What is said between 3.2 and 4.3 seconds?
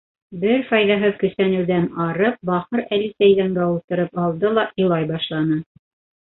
иҙәнгә ултырып